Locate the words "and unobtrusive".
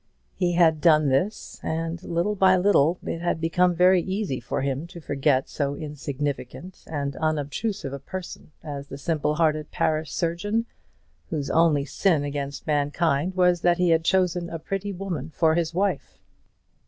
6.87-7.93